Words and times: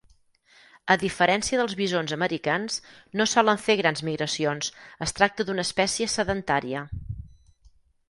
A 0.95 0.95
diferència 1.03 1.59
dels 1.61 1.75
bisons 1.81 2.15
americans, 2.17 2.79
no 3.21 3.29
solen 3.35 3.63
fer 3.67 3.77
grans 3.83 4.03
migracions, 4.11 4.73
es 5.09 5.17
tracta 5.21 5.49
d'una 5.51 5.69
espècie 5.71 6.13
sedentària. 6.19 6.87